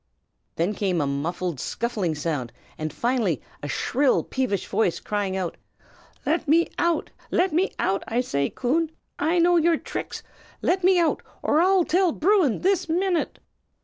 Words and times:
Then 0.55 0.73
came 0.73 0.99
a 0.99 1.05
muffled, 1.05 1.59
scuffling 1.59 2.15
sound, 2.15 2.51
and 2.75 2.91
finally 2.91 3.39
a 3.61 3.67
shrill 3.67 4.23
peevish 4.23 4.65
voice 4.65 4.99
cried, 4.99 5.55
"Let 6.25 6.47
me 6.47 6.71
out! 6.79 7.11
let 7.29 7.53
me 7.53 7.69
out, 7.77 8.03
I 8.07 8.21
say! 8.21 8.49
Coon, 8.49 8.89
I 9.19 9.37
know 9.37 9.57
your 9.57 9.77
tricks; 9.77 10.23
let 10.63 10.83
me 10.83 10.97
out, 10.99 11.21
or 11.43 11.61
I'll 11.61 11.85
tell 11.85 12.11
Bruin 12.13 12.61
this 12.61 12.89
minute!" 12.89 13.37